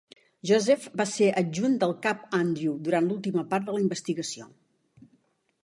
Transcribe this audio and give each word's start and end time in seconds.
Joseph 0.51 0.87
va 1.01 1.05
ser 1.09 1.27
adjunt 1.41 1.75
del 1.83 1.93
cap 2.07 2.23
Andrew 2.39 2.73
durant 2.87 3.11
l'última 3.11 3.47
part 3.55 3.69
de 3.71 3.77
la 3.79 3.85
investigació. 3.85 4.49